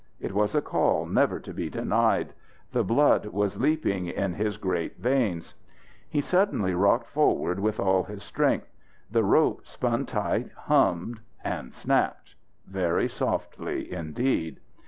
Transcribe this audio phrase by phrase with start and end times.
[0.19, 2.33] It was a call never to be denied.
[2.71, 5.53] The blood was leaping in his great veins.
[6.09, 8.71] He suddenly rocked forward with all his strength.
[9.11, 12.33] The rope spun tight, hummed, and snapped
[12.65, 14.59] very softly indeed.